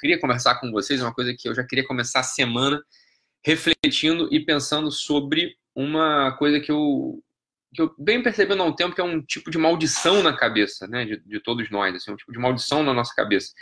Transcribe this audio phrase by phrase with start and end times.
[0.00, 2.80] queria conversar com vocês, é uma coisa que eu já queria começar a semana
[3.44, 7.22] refletindo e pensando sobre uma coisa que eu,
[7.74, 10.86] que eu bem percebendo há um tempo que é um tipo de maldição na cabeça,
[10.86, 13.52] né, de, de todos nós, assim, um tipo de maldição na nossa cabeça,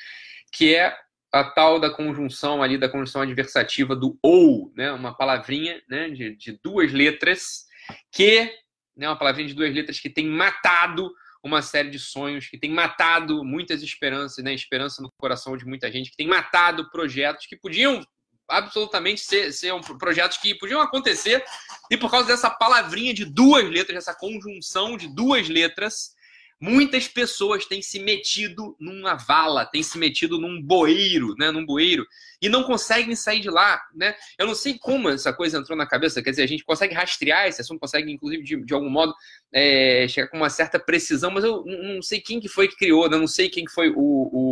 [0.52, 0.94] que é
[1.32, 6.36] a tal da conjunção ali, da conjunção adversativa do ou, né, uma palavrinha né, de,
[6.36, 7.64] de duas letras
[8.10, 8.52] que,
[8.96, 11.10] né, uma palavrinha de duas letras que tem matado
[11.42, 15.90] uma série de sonhos, que tem matado muitas esperanças, né, esperança no coração de muita
[15.90, 18.04] gente, que tem matado projetos que podiam
[18.48, 21.42] absolutamente ser, ser um, projetos que podiam acontecer.
[21.90, 26.14] E por causa dessa palavrinha de duas letras, essa conjunção de duas letras,
[26.60, 32.06] muitas pessoas têm se metido numa vala, têm se metido num boeiro, né, num bueiro,
[32.42, 34.14] e não conseguem sair de lá, né?
[34.38, 37.46] Eu não sei como essa coisa entrou na cabeça, quer dizer, a gente consegue rastrear
[37.46, 39.14] esse assunto, consegue, inclusive, de, de algum modo,
[39.52, 43.08] é, chegar com uma certa precisão, mas eu não sei quem que foi que criou,
[43.08, 43.16] né?
[43.16, 44.49] não sei quem que foi o, o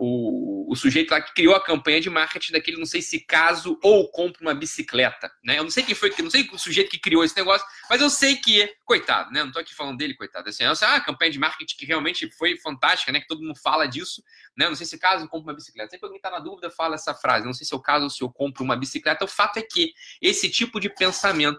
[0.00, 3.76] o, o sujeito lá que criou a campanha de marketing daquele, não sei se caso
[3.82, 5.58] ou compra uma bicicleta, né?
[5.58, 8.08] Eu não sei quem foi, não sei o sujeito que criou esse negócio, mas eu
[8.08, 9.42] sei que, coitado, né?
[9.42, 10.48] Não tô aqui falando dele, coitado.
[10.48, 13.20] Assim, essa é uma campanha de marketing que realmente foi fantástica, né?
[13.20, 14.22] Que todo mundo fala disso,
[14.56, 14.68] né?
[14.68, 15.90] Não sei se caso compra uma bicicleta.
[15.90, 17.44] Sempre alguém tá na dúvida, fala essa frase.
[17.44, 19.24] Não sei se é o caso ou se eu compro uma bicicleta.
[19.24, 19.92] O fato é que
[20.22, 21.58] esse tipo de pensamento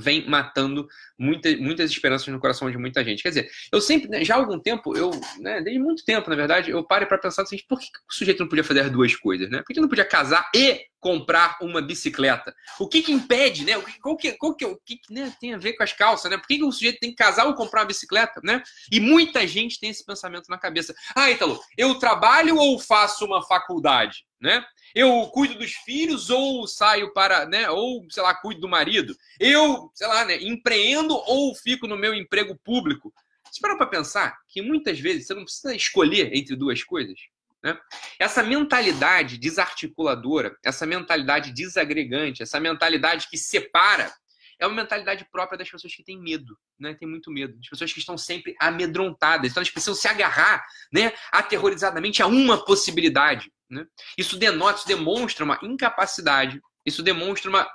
[0.00, 0.86] vem matando
[1.18, 3.22] muita, muitas esperanças no coração de muita gente.
[3.22, 6.36] Quer dizer, eu sempre, né, já há algum tempo, eu, né, desde muito tempo, na
[6.36, 9.14] verdade, eu paro para pensar assim, por que o sujeito não podia fazer as duas
[9.14, 9.58] coisas, né?
[9.58, 12.54] Por que ele não podia casar e comprar uma bicicleta?
[12.78, 13.76] O que que impede, né?
[13.76, 16.30] O que, qual que, qual que, o que, né, tem a ver com as calças,
[16.30, 16.36] né?
[16.38, 18.62] Por que, que o sujeito tem que casar ou comprar uma bicicleta, né?
[18.90, 20.94] E muita gente tem esse pensamento na cabeça.
[21.14, 24.64] Ah, Ítalo, eu trabalho ou faço uma faculdade, né?
[24.94, 29.14] Eu cuido dos filhos ou saio para, né, ou, sei lá, cuido do marido.
[29.38, 33.12] Eu, sei lá, né, empreendo ou fico no meu emprego público.
[33.50, 37.18] Você para pensar que muitas vezes você não precisa escolher entre duas coisas?
[37.62, 37.78] Né?
[38.18, 44.10] Essa mentalidade desarticuladora, essa mentalidade desagregante, essa mentalidade que separa,
[44.58, 46.94] é uma mentalidade própria das pessoas que têm medo, né?
[46.94, 47.56] Tem muito medo.
[47.56, 49.50] Das pessoas que estão sempre amedrontadas.
[49.50, 51.14] Então elas precisam se agarrar, né?
[51.32, 53.50] Aterrorizadamente a uma possibilidade.
[53.70, 53.86] Né?
[54.18, 57.70] Isso denota, isso demonstra uma incapacidade, isso demonstra uma,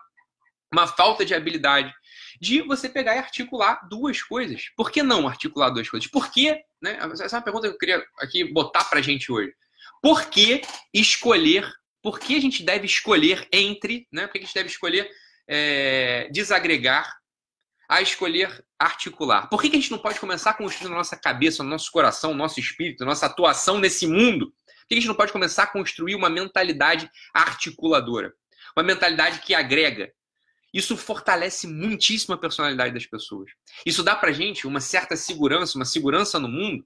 [0.72, 1.94] uma falta de habilidade
[2.42, 4.64] de você pegar e articular duas coisas.
[4.76, 6.10] Por que não articular duas coisas?
[6.10, 6.52] Por que,
[6.82, 7.00] né?
[7.14, 9.54] Essa é uma pergunta que eu queria aqui botar pra gente hoje.
[10.02, 10.62] Por que
[10.94, 11.72] escolher,
[12.04, 14.28] por que a gente deve escolher entre, né?
[14.28, 15.10] Por que a gente deve escolher
[15.48, 17.10] é, desagregar
[17.88, 19.48] a escolher articular?
[19.48, 22.32] Por que, que a gente não pode começar construindo na nossa cabeça, no nosso coração,
[22.32, 24.54] no nosso espírito, nossa atuação nesse mundo
[24.86, 28.32] por que a gente não pode começar a construir uma mentalidade articuladora?
[28.78, 30.14] Uma mentalidade que agrega.
[30.72, 33.50] Isso fortalece muitíssimo a personalidade das pessoas.
[33.84, 36.86] Isso dá pra gente uma certa segurança, uma segurança no mundo,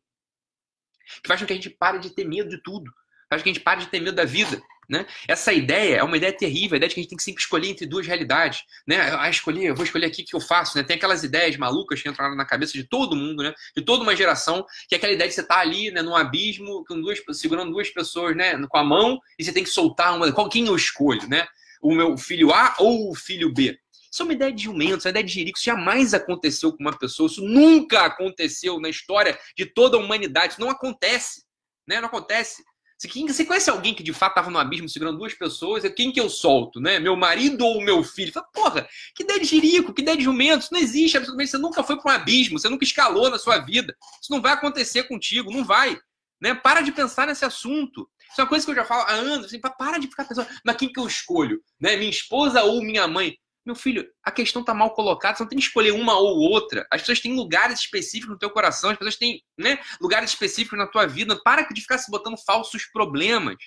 [1.21, 2.89] que faz com que a gente pare de ter medo de tudo.
[3.29, 4.61] Faz com que a gente pare de ter medo da vida.
[4.89, 5.05] Né?
[5.27, 7.43] Essa ideia é uma ideia terrível, a ideia de que a gente tem que sempre
[7.43, 8.63] escolher entre duas realidades.
[8.87, 8.97] Né?
[8.99, 10.75] Ah, escolher, eu vou escolher aqui o que eu faço.
[10.75, 10.83] Né?
[10.83, 13.53] Tem aquelas ideias malucas que entram na cabeça de todo mundo, né?
[13.77, 16.15] de toda uma geração, que é aquela ideia de você estar tá ali né, num
[16.15, 20.15] abismo, com duas, segurando duas pessoas né, com a mão, e você tem que soltar
[20.15, 20.31] uma.
[20.31, 21.27] Qual, quem eu escolho?
[21.29, 21.47] Né?
[21.81, 23.77] O meu filho A ou o filho B?
[24.11, 25.57] Isso é uma ideia de jumento, isso é uma ideia de jirico.
[25.57, 30.53] Isso jamais aconteceu com uma pessoa, isso nunca aconteceu na história de toda a humanidade.
[30.53, 31.43] Isso não acontece.
[31.87, 32.01] Né?
[32.01, 32.63] Não acontece.
[32.99, 35.87] Você conhece alguém que de fato estava no abismo segurando duas pessoas?
[35.95, 36.99] Quem que eu solto, né?
[36.99, 38.33] Meu marido ou meu filho?
[38.33, 40.63] Fala, porra, que ideia de jirico, que ideia de jumento.
[40.63, 41.51] Isso não existe absolutamente.
[41.51, 43.95] Você nunca foi para um abismo, você nunca escalou na sua vida.
[44.21, 45.97] Isso não vai acontecer contigo, não vai.
[46.41, 46.53] Né?
[46.53, 48.09] Para de pensar nesse assunto.
[48.29, 49.45] Isso é uma coisa que eu já falo há anos.
[49.45, 51.61] Assim, para de ficar pensando, mas quem que eu escolho?
[51.79, 51.95] Né?
[51.95, 53.37] Minha esposa ou minha mãe?
[53.65, 56.87] Meu filho, a questão está mal colocada, você não tem que escolher uma ou outra.
[56.91, 60.87] As pessoas têm lugares específicos no teu coração, as pessoas têm né, lugares específicos na
[60.87, 61.39] tua vida.
[61.43, 63.57] Para de ficar se botando falsos problemas.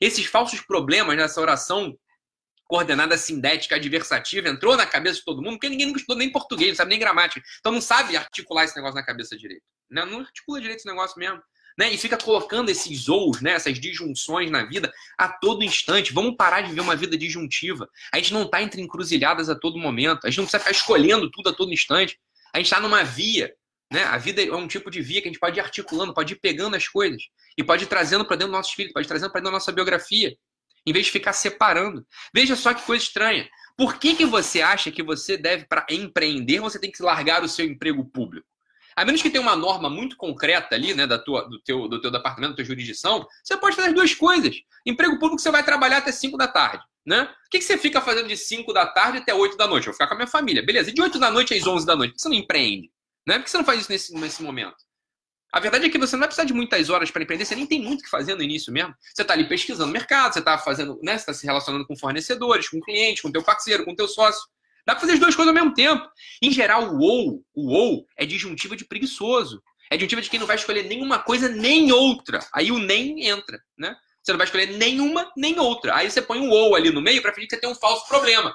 [0.00, 1.96] Esses falsos problemas nessa oração
[2.64, 6.70] coordenada sindética adversativa entrou na cabeça de todo mundo, porque ninguém nunca estudou nem português,
[6.70, 7.40] não sabe nem gramática.
[7.58, 9.62] Então não sabe articular esse negócio na cabeça direito.
[9.90, 11.42] Não, não articula direito esse negócio mesmo
[11.78, 11.94] né?
[11.94, 13.52] E fica colocando esses ous, né?
[13.52, 16.12] Essas disjunções na vida a todo instante.
[16.12, 17.88] Vamos parar de viver uma vida disjuntiva.
[18.12, 20.26] A gente não está entre encruzilhadas a todo momento.
[20.26, 22.18] A gente não precisa ficar escolhendo tudo a todo instante.
[22.52, 23.54] A gente está numa via,
[23.92, 24.02] né?
[24.04, 26.40] A vida é um tipo de via que a gente pode ir articulando, pode ir
[26.40, 27.22] pegando as coisas
[27.56, 29.56] e pode ir trazendo para dentro do nosso espírito, pode ir trazendo para dentro da
[29.58, 30.36] nossa biografia,
[30.84, 32.04] em vez de ficar separando.
[32.34, 33.48] Veja só que coisa estranha.
[33.76, 37.48] Por que, que você acha que você deve, para empreender, você tem que largar o
[37.48, 38.44] seu emprego público?
[38.96, 42.00] A menos que tenha uma norma muito concreta ali, né, da tua, do, teu, do
[42.00, 44.56] teu departamento, da tua jurisdição, você pode fazer as duas coisas.
[44.84, 46.82] Emprego público você vai trabalhar até 5 da tarde.
[47.06, 47.22] Né?
[47.22, 49.86] O que, que você fica fazendo de 5 da tarde até 8 da noite?
[49.86, 50.64] Eu vou ficar com a minha família.
[50.64, 50.90] Beleza.
[50.90, 52.10] E de 8 da noite às 11 da noite?
[52.10, 52.90] Por que você não empreende?
[53.26, 53.38] Né?
[53.38, 54.76] Por que você não faz isso nesse, nesse momento?
[55.50, 57.66] A verdade é que você não vai precisar de muitas horas para empreender, você nem
[57.66, 58.94] tem muito o que fazer no início mesmo.
[59.14, 61.12] Você está ali pesquisando mercado, você está fazendo, né?
[61.12, 64.42] Você está se relacionando com fornecedores, com clientes, com teu parceiro, com teu sócio.
[64.88, 66.08] Dá para fazer as duas coisas ao mesmo tempo.
[66.40, 69.62] Em geral, o ou, o ou é disjuntiva de preguiçoso.
[69.90, 72.40] É disjuntiva de quem não vai escolher nenhuma coisa nem outra.
[72.54, 73.94] Aí o nem entra, né?
[74.22, 75.94] Você não vai escolher nenhuma nem outra.
[75.94, 78.08] Aí você põe um ou ali no meio para fingir que você tem um falso
[78.08, 78.48] problema.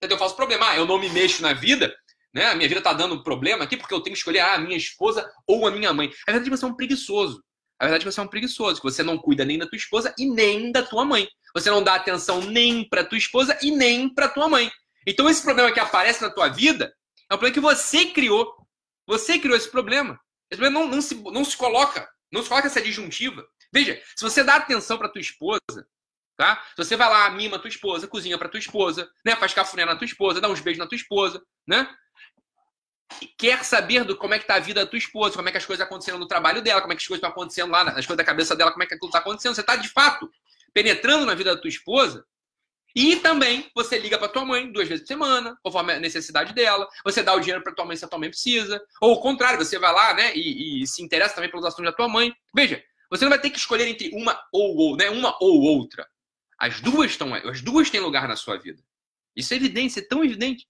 [0.00, 0.66] Você tem um falso problema.
[0.70, 1.94] Ah, eu não me mexo na vida,
[2.32, 2.46] né?
[2.46, 4.78] A minha vida tá dando problema aqui porque eu tenho que escolher ah, a minha
[4.78, 6.06] esposa ou a minha mãe.
[6.26, 7.44] A verdade é que você é um preguiçoso.
[7.78, 9.76] A verdade é que você é um preguiçoso, que você não cuida nem da tua
[9.76, 11.28] esposa e nem da tua mãe.
[11.54, 14.70] Você não dá atenção nem para tua esposa e nem para tua mãe.
[15.06, 16.94] Então esse problema que aparece na tua vida
[17.30, 18.54] é um problema que você criou.
[19.06, 20.18] Você criou esse problema.
[20.50, 23.46] Esse problema não, não, se, não se coloca, não se coloca essa disjuntiva.
[23.72, 25.86] Veja, se você dá atenção para tua esposa,
[26.36, 26.62] tá?
[26.70, 29.36] Se você vai lá, mima tua esposa, cozinha para tua esposa, né?
[29.36, 31.88] Faz cafuné na tua esposa, dá uns beijos na tua esposa, né?
[33.38, 35.58] quer saber do como é que tá a vida da tua esposa, como é que
[35.58, 37.82] as coisas estão acontecendo no trabalho dela, como é que as coisas estão acontecendo lá,
[37.82, 39.54] as coisas da cabeça dela, como é que aquilo está acontecendo.
[39.54, 40.30] Você está, de fato,
[40.72, 42.24] penetrando na vida da tua esposa.
[42.96, 46.88] E também você liga para tua mãe duas vezes por semana, conforme a necessidade dela.
[47.04, 48.82] Você dá o dinheiro para tua mãe se a tua mãe precisa.
[49.02, 51.92] Ou o contrário, você vai lá né, e, e se interessa também pelos assuntos da
[51.92, 52.34] tua mãe.
[52.54, 55.10] Veja, você não vai ter que escolher entre uma ou ou, né?
[55.10, 56.08] Uma ou outra.
[56.58, 58.82] As duas estão, as duas têm lugar na sua vida.
[59.36, 60.66] Isso é evidente, é tão evidente.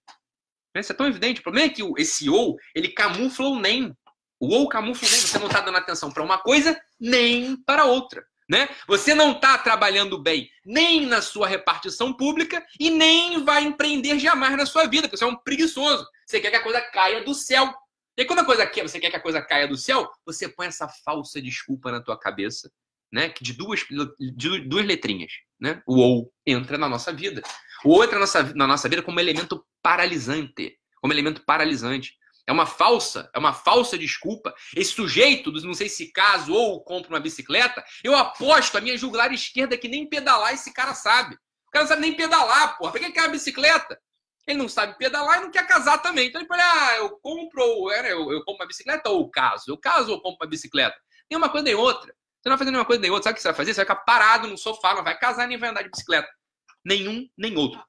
[0.74, 0.80] Né?
[0.80, 1.38] Isso é tão evidente.
[1.38, 3.96] O problema é que esse ou, ele camufla o nem.
[4.40, 5.20] O ou camufla o nem.
[5.20, 8.26] Você não está dando atenção para uma coisa, nem para outra.
[8.48, 8.68] Né?
[8.86, 14.56] Você não está trabalhando bem nem na sua repartição pública e nem vai empreender jamais
[14.56, 16.06] na sua vida, porque você é um preguiçoso.
[16.24, 17.72] Você quer que a coisa caia do céu.
[18.16, 20.68] E quando a coisa quer, você quer que a coisa caia do céu, você põe
[20.68, 22.70] essa falsa desculpa na tua cabeça,
[23.12, 23.32] né?
[23.40, 23.84] De duas,
[24.18, 25.82] de duas letrinhas, né?
[25.86, 27.42] O ou entra na nossa vida.
[27.84, 32.14] O ou entra na nossa, na nossa vida como elemento paralisante, como elemento paralisante.
[32.46, 34.54] É uma falsa, é uma falsa desculpa.
[34.74, 39.32] Esse sujeito, não sei se caso ou compra uma bicicleta, eu aposto a minha jugular
[39.32, 41.34] esquerda que nem pedalar esse cara sabe.
[41.66, 42.92] O cara não sabe nem pedalar, porra.
[42.92, 44.00] Por que quer a bicicleta?
[44.46, 46.28] Ele não sabe pedalar e não quer casar também.
[46.28, 49.64] Então ele fala, ah, eu compro, ou, é, eu, eu compro uma bicicleta ou caso?
[49.68, 50.96] Eu caso ou compro uma bicicleta?
[51.28, 52.14] Nem uma coisa nem outra.
[52.40, 53.24] Você não vai fazer nenhuma coisa nem outra.
[53.24, 53.74] Sabe o que você vai fazer?
[53.74, 56.28] Você vai ficar parado no sofá, não vai casar nem vai andar de bicicleta.
[56.84, 57.82] Nenhum, nem outro.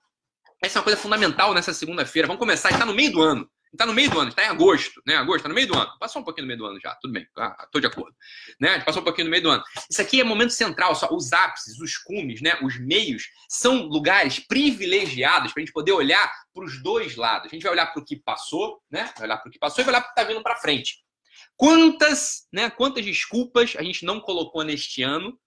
[0.64, 2.28] Essa é uma coisa fundamental nessa segunda-feira.
[2.28, 3.48] Vamos começar, está no meio do ano.
[3.72, 5.16] Está no meio do ano, está em agosto, né?
[5.16, 5.92] Agosto, está no meio do ano.
[6.00, 8.16] Passou um pouquinho no meio do ano já, tudo bem, estou ah, de acordo.
[8.60, 8.80] Né?
[8.80, 9.64] Passou um pouquinho no meio do ano.
[9.90, 12.58] Isso aqui é momento central, só os ápices, os cumes, né?
[12.62, 17.48] os meios, são lugares privilegiados para a gente poder olhar para os dois lados.
[17.48, 19.12] A gente vai olhar para o que passou, né?
[19.18, 20.56] Vai olhar para o que passou e vai olhar para o que está vindo para
[20.56, 21.04] frente.
[21.56, 22.70] Quantas, né?
[22.70, 25.38] Quantas desculpas a gente não colocou neste ano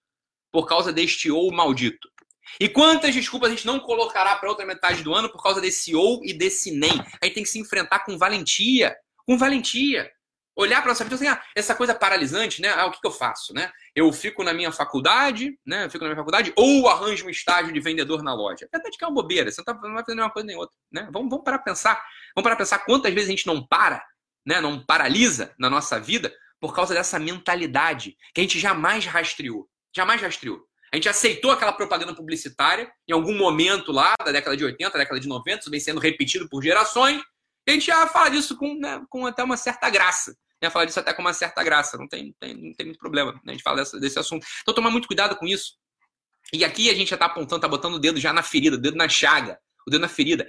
[0.52, 2.09] por causa deste ou maldito?
[2.58, 5.94] E quantas desculpas a gente não colocará para outra metade do ano por causa desse
[5.94, 6.98] ou e desse nem?
[7.20, 8.96] A gente tem que se enfrentar com valentia.
[9.26, 10.10] Com valentia.
[10.56, 12.68] Olhar para nossa vida assim, ah, essa coisa paralisante, né?
[12.68, 13.70] Ah, o que, que, eu faço, né?
[13.94, 15.86] Eu fico na minha faculdade, né?
[15.86, 18.66] Eu fico na minha faculdade, ou arranjo um estágio de vendedor na loja.
[18.66, 20.56] É verdade que é uma bobeira, você não, tá, não vai fazer nenhuma coisa nem
[20.56, 21.08] outra, né?
[21.12, 21.94] Vamos, vamos parar para pensar.
[22.34, 24.04] Vamos parar para pensar quantas vezes a gente não para,
[24.44, 24.60] né?
[24.60, 29.66] Não paralisa na nossa vida por causa dessa mentalidade que a gente jamais rastreou.
[29.96, 30.69] Jamais rastreou.
[30.92, 35.20] A gente aceitou aquela propaganda publicitária em algum momento lá, da década de 80, década
[35.20, 37.22] de 90, isso vem sendo repetido por gerações.
[37.66, 40.34] E a gente já fala disso com, né, com até uma certa graça.
[40.60, 40.68] Né?
[40.68, 43.32] Fala disso até com uma certa graça, não tem, tem não tem muito problema.
[43.32, 43.40] Né?
[43.48, 44.44] A gente fala desse, desse assunto.
[44.62, 45.74] Então, tomar muito cuidado com isso.
[46.52, 48.80] E aqui a gente já está apontando, está botando o dedo já na ferida, o
[48.80, 50.48] dedo na chaga, o dedo na ferida.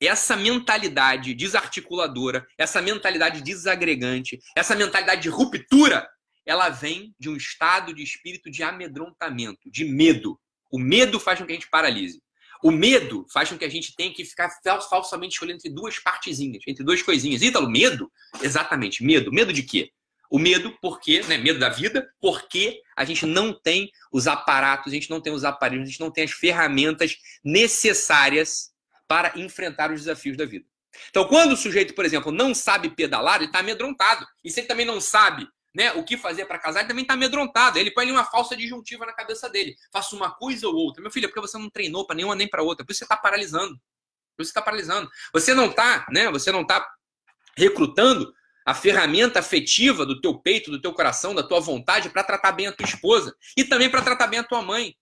[0.00, 6.08] Essa mentalidade desarticuladora, essa mentalidade desagregante, essa mentalidade de ruptura
[6.44, 10.38] ela vem de um estado de espírito de amedrontamento, de medo.
[10.70, 12.22] O medo faz com que a gente paralise.
[12.62, 14.48] O medo faz com que a gente tenha que ficar
[14.88, 17.42] falsamente escolhendo entre duas partezinhas, entre duas coisinhas.
[17.42, 18.10] Ítalo, medo?
[18.40, 19.32] Exatamente, medo.
[19.32, 19.90] Medo de quê?
[20.30, 21.36] O medo, porque, né?
[21.36, 25.44] Medo da vida, porque a gente não tem os aparatos, a gente não tem os
[25.44, 28.70] aparelhos, a gente não tem as ferramentas necessárias
[29.08, 30.64] para enfrentar os desafios da vida.
[31.10, 34.26] Então, quando o sujeito, por exemplo, não sabe pedalar, ele está amedrontado.
[34.44, 37.14] E se ele também não sabe né, o que fazer para casar, ele também está
[37.14, 37.78] amedrontado.
[37.78, 39.74] Ele põe uma falsa disjuntiva na cabeça dele.
[39.90, 41.02] Faça uma coisa ou outra.
[41.02, 42.84] Meu filho, é porque você não treinou para nenhuma nem para outra.
[42.84, 43.74] Por isso você está paralisando.
[44.36, 45.10] Por isso você está paralisando.
[45.32, 46.30] Você não está, né?
[46.30, 46.86] Você não está
[47.56, 48.32] recrutando
[48.64, 52.68] a ferramenta afetiva do teu peito, do teu coração, da tua vontade para tratar bem
[52.68, 54.94] a tua esposa e também para tratar bem a tua mãe.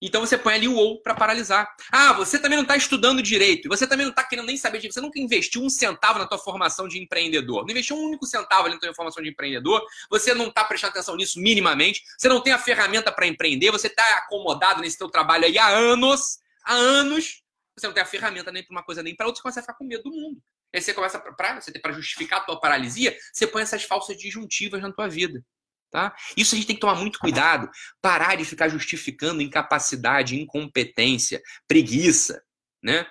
[0.00, 1.68] Então você põe ali o ou para paralisar.
[1.90, 3.68] Ah, você também não está estudando direito.
[3.68, 4.94] Você também não está querendo nem saber disso.
[4.94, 7.64] Você nunca investiu um centavo na tua formação de empreendedor.
[7.64, 9.84] Não investiu um único centavo ali na tua formação de empreendedor.
[10.10, 12.02] Você não está prestando atenção nisso minimamente.
[12.16, 13.70] Você não tem a ferramenta para empreender.
[13.70, 16.38] Você está acomodado nesse teu trabalho aí há anos.
[16.64, 17.42] Há anos.
[17.76, 19.38] Você não tem a ferramenta nem para uma coisa nem para outra.
[19.38, 20.40] Você começa a ficar com medo do mundo.
[20.74, 24.82] Aí você começa para você para justificar a tua paralisia, você põe essas falsas disjuntivas
[24.82, 25.42] na tua vida.
[25.90, 26.14] Tá?
[26.36, 27.70] Isso a gente tem que tomar muito cuidado.
[28.02, 32.42] Parar de ficar justificando incapacidade, incompetência, preguiça,
[32.82, 33.06] né?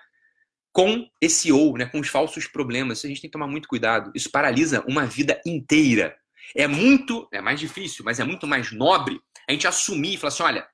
[0.71, 1.87] Com esse ou, né?
[1.87, 2.99] Com os falsos problemas.
[2.99, 4.11] Isso a gente tem que tomar muito cuidado.
[4.13, 6.15] Isso paralisa uma vida inteira.
[6.55, 9.19] É muito, é mais difícil, mas é muito mais nobre
[9.49, 10.67] a gente assumir e falar assim: olha,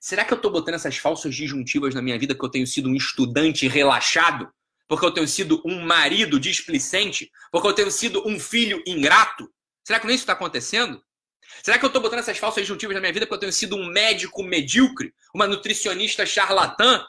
[0.00, 2.88] será que eu estou botando essas falsas disjuntivas na minha vida porque eu tenho sido
[2.88, 4.48] um estudante relaxado?
[4.88, 7.30] Porque eu tenho sido um marido displicente?
[7.50, 9.50] Porque eu tenho sido um filho ingrato?
[9.84, 11.02] Será que nem isso está acontecendo?
[11.62, 13.76] Será que eu estou botando essas falsas disjuntivas na minha vida porque eu tenho sido
[13.76, 17.04] um médico medíocre, uma nutricionista charlatã,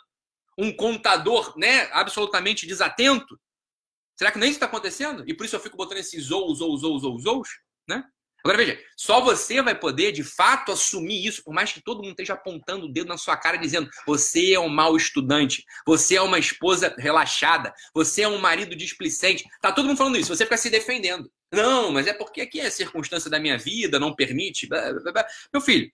[0.57, 3.39] um contador, né, absolutamente desatento?
[4.15, 5.23] Será que nem isso está acontecendo?
[5.27, 7.49] E por isso eu fico botando esses ous, ous, ous, ous, ous,
[7.87, 8.03] né?
[8.43, 12.11] Agora veja, só você vai poder de fato assumir isso, por mais que todo mundo
[12.11, 16.21] esteja apontando o dedo na sua cara dizendo: você é um mau estudante, você é
[16.21, 19.45] uma esposa relaxada, você é um marido displicente.
[19.61, 21.31] Tá todo mundo falando isso, você fica se defendendo.
[21.53, 24.67] Não, mas é porque aqui é a circunstância da minha vida, não permite.
[24.67, 25.25] Blá, blá, blá.
[25.53, 25.89] Meu filho,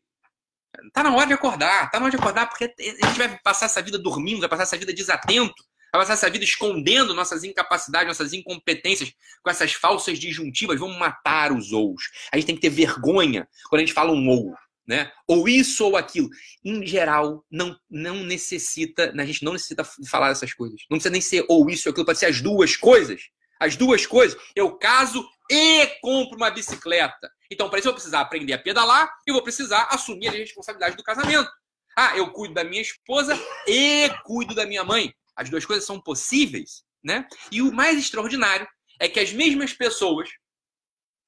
[0.94, 3.68] tá na hora de acordar, tá na hora de acordar, porque a gente vai passar
[3.68, 8.08] essa vida dormindo, vai passar essa vida desatento, vai passar essa vida escondendo nossas incapacidades,
[8.08, 10.80] nossas incompetências com essas falsas disjuntivas.
[10.80, 12.04] Vamos matar os ous.
[12.32, 14.54] A gente tem que ter vergonha quando a gente fala um ou.
[14.88, 15.12] Né?
[15.28, 16.30] Ou isso ou aquilo.
[16.66, 20.82] Em geral, não, não necessita, a gente não necessita falar essas coisas.
[20.90, 23.22] Não precisa nem ser ou isso ou aquilo, pode ser as duas coisas.
[23.60, 24.40] As duas coisas.
[24.56, 27.30] Eu caso e compro uma bicicleta.
[27.52, 30.96] Então, para isso, eu vou precisar aprender a pedalar e vou precisar assumir a responsabilidade
[30.96, 31.50] do casamento.
[31.98, 35.14] Ah, eu cuido da minha esposa e cuido da minha mãe.
[35.40, 37.26] As duas coisas são possíveis, né?
[37.50, 38.68] E o mais extraordinário
[39.00, 40.28] é que as mesmas pessoas,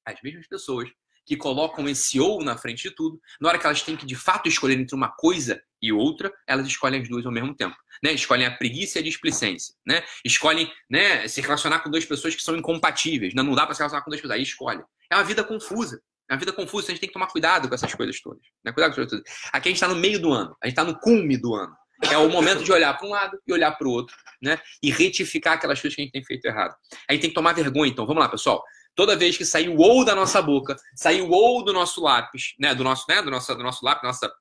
[0.04, 0.90] as mesmas pessoas
[1.24, 4.14] que colocam esse ou na frente de tudo, na hora que elas têm que de
[4.14, 7.74] fato escolher entre uma coisa e outra, elas escolhem as duas ao mesmo tempo.
[8.04, 8.12] Né?
[8.12, 9.74] Escolhem a preguiça e a displicência.
[9.86, 10.04] Né?
[10.22, 13.32] Escolhem né, se relacionar com duas pessoas que são incompatíveis.
[13.32, 14.36] Não, não dá para se relacionar com duas pessoas.
[14.36, 14.82] Aí escolhe.
[15.10, 16.02] É uma vida confusa.
[16.28, 16.88] É uma vida confusa.
[16.88, 18.42] A gente tem que tomar cuidado com essas coisas todas.
[18.62, 18.72] Né?
[18.72, 19.50] Cuidado com essas coisas todas.
[19.52, 20.54] Aqui a gente está no meio do ano.
[20.62, 21.74] A gente está no cume do ano.
[22.10, 24.58] É o momento de olhar para um lado e olhar para o outro, né?
[24.82, 26.74] E retificar aquelas coisas que a gente tem feito errado.
[27.08, 28.06] A gente tem que tomar vergonha, então.
[28.06, 28.62] Vamos lá, pessoal.
[28.94, 32.54] Toda vez que sair o ou da nossa boca, sair o ou do nosso lápis,
[32.58, 32.74] né?
[32.74, 33.22] Do nosso, né?
[33.22, 34.32] Do nosso, do nosso lápis, nossa,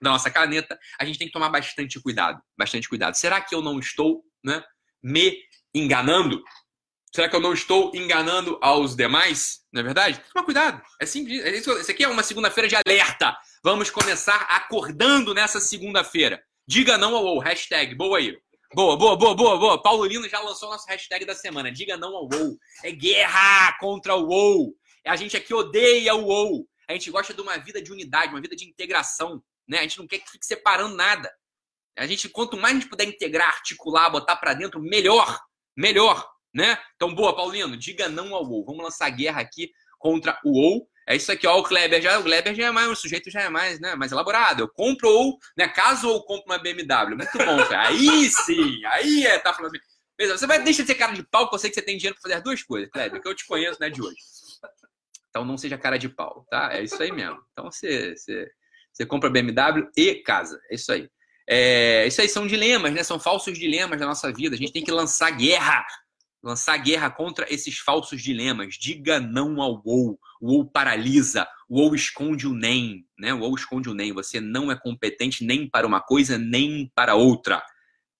[0.00, 2.40] da nossa caneta, a gente tem que tomar bastante cuidado.
[2.56, 3.14] Bastante cuidado.
[3.14, 4.62] Será que eu não estou, né?
[5.02, 5.36] Me
[5.74, 6.42] enganando?
[7.14, 9.60] Será que eu não estou enganando aos demais?
[9.72, 10.20] Não é verdade?
[10.32, 10.82] Toma cuidado.
[11.00, 11.44] É simples.
[11.44, 13.36] Isso aqui é uma segunda-feira de alerta.
[13.62, 16.42] Vamos começar acordando nessa segunda-feira.
[16.66, 17.38] Diga não ao ou.
[17.38, 17.94] Hashtag.
[17.94, 18.36] Boa aí.
[18.74, 19.82] Boa, boa, boa, boa, boa.
[19.82, 21.70] Paulo Lino já lançou nosso hashtag da semana.
[21.70, 22.58] Diga não ao WoW.
[22.82, 24.74] É guerra contra o WoW.
[25.06, 26.66] A gente aqui odeia o WoW.
[26.88, 29.42] A gente gosta de uma vida de unidade, uma vida de integração.
[29.68, 29.78] Né?
[29.78, 31.30] A gente não quer que fique separando nada.
[31.96, 35.40] A gente, quanto mais a gente puder integrar, articular, botar para dentro, melhor.
[35.76, 36.26] Melhor.
[36.52, 36.78] Né?
[36.96, 37.76] Então, boa, Paulino.
[37.76, 38.64] Diga não ao WoW.
[38.64, 40.88] Vamos lançar guerra aqui contra o WoW.
[41.06, 43.42] É isso aqui, ó, o Kleber já, o Kleber já é mais, o sujeito já
[43.42, 44.62] é mais, né, mais elaborado.
[44.62, 47.16] Eu compro ou, né, caso ou compro uma BMW.
[47.16, 49.84] Muito bom, Aí sim, aí é, tá falando assim.
[50.32, 52.14] Você vai deixar de ser cara de pau, que eu sei que você tem dinheiro
[52.14, 54.16] para fazer as duas coisas, Kleber, que eu te conheço, né, de hoje.
[55.28, 56.72] Então não seja cara de pau, tá?
[56.72, 57.38] É isso aí mesmo.
[57.52, 58.48] Então você, você,
[58.92, 60.60] você compra BMW e casa.
[60.70, 61.10] É isso aí.
[61.46, 63.02] É, isso aí são dilemas, né?
[63.02, 64.54] São falsos dilemas da nossa vida.
[64.54, 65.84] A gente tem que lançar guerra
[66.44, 68.74] lançar guerra contra esses falsos dilemas.
[68.74, 70.18] Diga não ao WoW.
[70.40, 71.48] O WoW paralisa.
[71.68, 73.06] O WoW esconde o NEM.
[73.18, 73.32] Né?
[73.32, 74.12] O WoW esconde o NEM.
[74.12, 77.64] Você não é competente nem para uma coisa, nem para outra.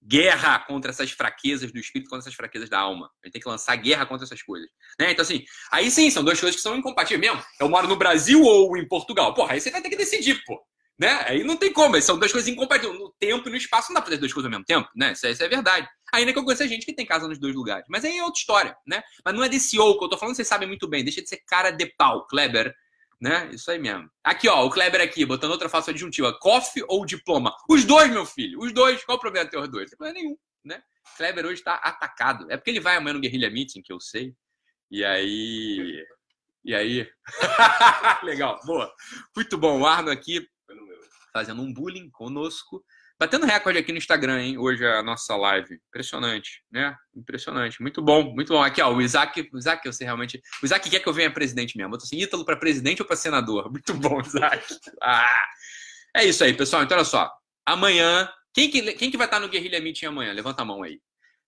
[0.03, 3.11] Guerra contra essas fraquezas do espírito, contra essas fraquezas da alma.
[3.23, 4.69] A gente tem que lançar guerra contra essas coisas.
[4.99, 5.13] Né?
[5.13, 7.45] Então, assim, aí sim, são duas coisas que são incompatíveis mesmo.
[7.61, 9.35] Eu moro no Brasil ou em Portugal.
[9.35, 10.61] Porra, aí você vai ter que decidir, pô.
[10.99, 11.09] Né?
[11.27, 12.99] Aí não tem como, são duas coisas incompatíveis.
[12.99, 15.13] No tempo e no espaço não dá pra fazer duas coisas ao mesmo tempo, né?
[15.13, 15.89] Isso, isso é verdade.
[16.13, 17.85] Ainda que eu conheça gente que tem casa nos dois lugares.
[17.89, 19.03] Mas aí é outra história, né?
[19.25, 21.03] Mas não é desse ou que eu tô falando, vocês sabem muito bem.
[21.03, 22.73] Deixa de ser cara de pau, Kleber.
[23.21, 23.51] Né?
[23.53, 24.09] Isso aí mesmo.
[24.23, 26.39] Aqui, ó, o Kleber aqui, botando outra face adjuntiva.
[26.39, 27.53] Coffee ou diploma?
[27.69, 28.61] Os dois, meu filho.
[28.61, 29.05] Os dois.
[29.05, 29.85] Qual o problema ter os dois?
[29.85, 30.83] Não tem problema nenhum, né?
[31.17, 32.47] Kleber hoje tá atacado.
[32.51, 34.33] É porque ele vai amanhã no Guerrilha Meeting, que eu sei.
[34.91, 36.05] E aí...
[36.65, 37.09] E aí...
[38.23, 38.93] Legal, boa.
[39.35, 39.81] Muito bom.
[39.81, 40.47] O Arno aqui
[41.35, 42.85] fazendo um bullying conosco.
[43.19, 44.59] Batendo recorde aqui no Instagram, hein?
[44.59, 45.81] Hoje a nossa live.
[45.89, 46.97] Impressionante, né?
[47.15, 47.83] Impressionante.
[47.83, 48.63] Muito bom, muito bom.
[48.63, 50.41] Aqui, ó, o Isaac, o Isaac, sei realmente.
[50.63, 51.95] O Isaac quer que eu venha presidente mesmo.
[51.95, 53.71] Eu tô assim, Ítalo para presidente ou para senador?
[53.71, 54.65] Muito bom, Isaac.
[55.03, 55.45] Ah!
[56.17, 56.85] É isso aí, pessoal.
[56.85, 57.31] Então, olha só.
[57.67, 58.31] Amanhã.
[58.53, 60.33] Quem que, quem que vai estar no Guerrilha Meeting amanhã?
[60.33, 61.01] Levanta a mão aí.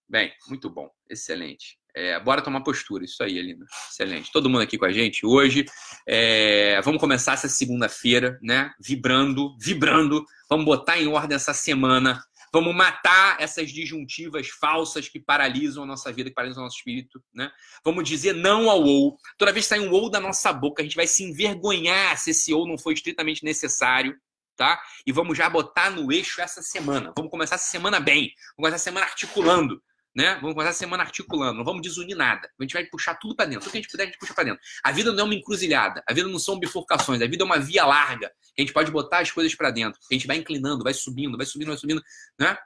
[0.08, 0.90] Bem, muito bom.
[1.08, 1.78] Excelente.
[1.96, 3.64] É, bora tomar postura, isso aí, Alina.
[3.90, 4.30] Excelente.
[4.30, 5.64] Todo mundo aqui com a gente hoje.
[6.06, 8.70] É, vamos começar essa segunda-feira, né?
[8.78, 10.22] Vibrando, vibrando.
[10.46, 12.22] Vamos botar em ordem essa semana.
[12.52, 17.18] Vamos matar essas disjuntivas falsas que paralisam a nossa vida, que paralisam o nosso espírito,
[17.34, 17.50] né?
[17.82, 19.16] Vamos dizer não ao ou.
[19.38, 22.30] Toda vez que sai um ou da nossa boca, a gente vai se envergonhar se
[22.30, 24.14] esse ou não foi estritamente necessário,
[24.54, 24.78] tá?
[25.06, 27.14] E vamos já botar no eixo essa semana.
[27.16, 28.34] Vamos começar essa semana bem.
[28.56, 29.80] Vamos começar a semana articulando
[30.16, 30.37] né?
[30.37, 32.50] Vamos começar a semana articulando, não vamos desunir nada.
[32.58, 33.61] A gente vai puxar tudo para dentro.
[33.61, 34.61] Tudo que a gente puder, a gente puxa para dentro.
[34.82, 36.02] A vida não é uma encruzilhada.
[36.08, 37.20] A vida não são bifurcações.
[37.20, 38.32] A vida é uma via larga.
[38.58, 40.00] A gente pode botar as coisas para dentro.
[40.11, 42.02] A gente vai inclinando, vai subindo, vai subindo, vai subindo,
[42.40, 42.56] né?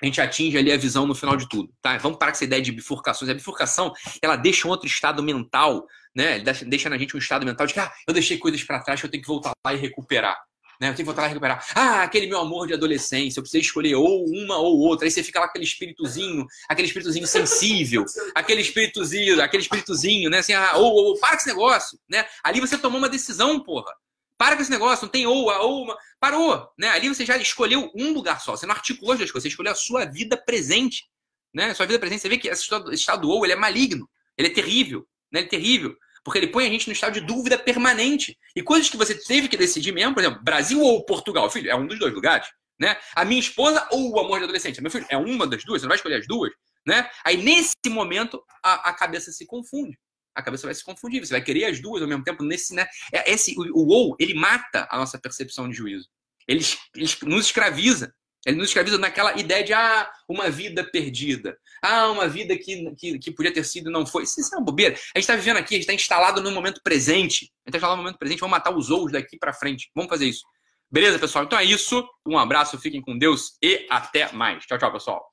[0.00, 1.98] A gente atinge ali a visão no final de tudo, tá?
[1.98, 3.28] Vamos parar com essa ideia de bifurcações.
[3.28, 6.38] A bifurcação, ela deixa um outro estado mental, né?
[6.38, 9.10] Deixa na gente um estado mental de que, ah, eu deixei coisas para trás eu
[9.10, 10.38] tenho que voltar lá e recuperar.
[10.80, 10.88] Né?
[10.88, 11.66] Eu tenho que voltar lá e recuperar.
[11.74, 15.06] Ah, aquele meu amor de adolescência, eu precisei escolher ou uma ou outra.
[15.06, 18.04] Aí você fica lá aquele espíritozinho, aquele espíritozinho sensível,
[18.34, 20.38] aquele espíritozinho, aquele espíritozinho, né?
[20.38, 22.24] Assim, ah, ou, ou, para com esse negócio, né?
[22.44, 23.92] Ali você tomou uma decisão, porra.
[24.36, 25.96] Para com esse negócio, não tem ou, a ou, uma.
[26.20, 26.88] Parou, né?
[26.90, 28.56] Ali você já escolheu um lugar só.
[28.56, 31.08] Você não articulou as duas coisas, você escolheu a sua vida presente,
[31.52, 31.74] né?
[31.74, 32.22] Sua vida presente.
[32.22, 35.00] Você vê que esse estado, esse estado ou, ele é maligno, ele é terrível,
[35.32, 35.40] né?
[35.40, 35.96] Ele é terrível.
[36.28, 38.38] Porque ele põe a gente no estado de dúvida permanente.
[38.54, 41.74] E coisas que você teve que decidir mesmo, por exemplo, Brasil ou Portugal, filho, é
[41.74, 42.46] um dos dois lugares.
[42.78, 42.98] Né?
[43.16, 45.86] A minha esposa ou o amor de adolescente, meu filho, é uma das duas, você
[45.86, 46.52] não vai escolher as duas.
[46.86, 47.08] Né?
[47.24, 49.98] Aí, nesse momento, a, a cabeça se confunde.
[50.34, 52.44] A cabeça vai se confundir, você vai querer as duas ao mesmo tempo.
[52.44, 52.86] Nesse, né?
[53.10, 56.10] É, esse, o, ou, ele mata a nossa percepção de juízo.
[56.46, 56.62] Ele,
[56.94, 58.14] ele nos escraviza.
[58.46, 61.56] Ele nos escraviza naquela ideia de ah, uma vida perdida.
[61.82, 64.22] Ah, uma vida que, que, que podia ter sido e não foi.
[64.22, 64.94] Isso, é uma bobeira.
[64.94, 67.50] A gente está vivendo aqui, a gente está instalado no momento presente.
[67.66, 68.40] A gente está instalado no momento presente.
[68.40, 69.90] Vamos matar os ous daqui para frente.
[69.94, 70.44] Vamos fazer isso.
[70.90, 71.44] Beleza, pessoal?
[71.44, 72.08] Então é isso.
[72.26, 74.64] Um abraço, fiquem com Deus e até mais.
[74.64, 75.26] Tchau, tchau, pessoal.